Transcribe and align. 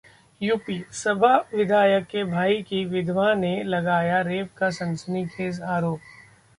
UP: 0.41 0.77
Sapa 0.93 1.35
विधायक 1.53 2.05
के 2.07 2.23
भाई 2.23 2.61
की 2.63 2.83
विधवा 2.87 3.33
ने 3.35 3.53
लगाया 3.65 4.19
रेप 4.23 4.53
का 4.57 4.69
सनसनीखेज 4.79 5.61
आरोप 5.71 5.99